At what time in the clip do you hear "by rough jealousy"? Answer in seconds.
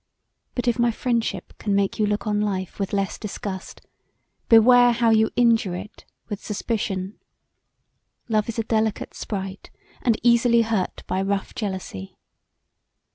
11.05-12.17